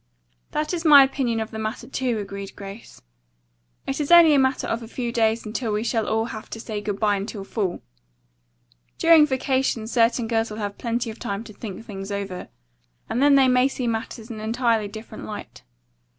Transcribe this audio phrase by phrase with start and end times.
[0.49, 3.03] "That is my opinion of the matter, too," agreed Grace.
[3.85, 6.59] "It is only a matter of a few days until we shall all have to
[6.59, 7.83] say good bye until fall.
[8.97, 12.47] During vacation certain girls will have plenty of time to think things over,
[13.09, 15.61] and then they may see matters in an entirely different light.